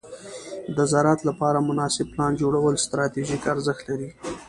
د 0.75 0.77
زراعت 0.91 1.21
لپاره 1.29 1.65
مناسب 1.69 2.05
پلان 2.13 2.31
جوړول 2.41 2.73
ستراتیژیک 2.85 3.43
ارزښت 3.53 3.83
لري. 3.89 4.09